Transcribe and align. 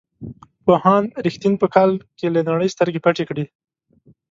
پوهاند 0.65 1.09
رښتین 1.25 1.53
په 1.61 1.67
کال 1.75 1.91
کې 2.17 2.27
له 2.35 2.41
نړۍ 2.49 2.69
سترګې 2.75 3.03
پټې 3.05 3.23
کړې. 3.29 3.45